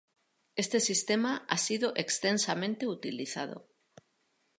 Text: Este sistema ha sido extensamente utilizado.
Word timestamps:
Este 0.55 0.79
sistema 0.79 1.45
ha 1.47 1.57
sido 1.59 1.93
extensamente 1.95 2.87
utilizado. 2.87 3.67